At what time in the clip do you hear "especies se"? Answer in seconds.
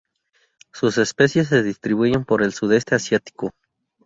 0.97-1.61